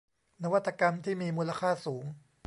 [0.43, 2.05] นวัตกรรมที่มีมูลค่าสูง